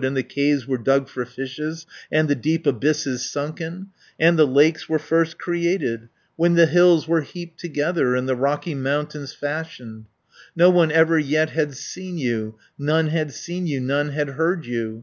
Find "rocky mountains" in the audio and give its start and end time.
8.36-9.32